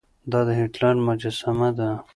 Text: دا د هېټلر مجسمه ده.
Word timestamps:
دا 0.31 0.39
د 0.47 0.49
هېټلر 0.59 0.95
مجسمه 1.07 1.69
ده. 1.77 1.89